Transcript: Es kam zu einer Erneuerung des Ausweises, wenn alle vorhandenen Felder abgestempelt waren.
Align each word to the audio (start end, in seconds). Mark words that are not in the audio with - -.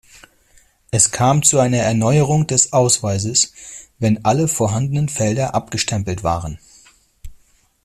Es 0.89 1.11
kam 1.11 1.43
zu 1.43 1.59
einer 1.59 1.77
Erneuerung 1.77 2.47
des 2.47 2.73
Ausweises, 2.73 3.53
wenn 3.99 4.25
alle 4.25 4.47
vorhandenen 4.47 5.09
Felder 5.09 5.53
abgestempelt 5.53 6.23
waren. 6.23 6.57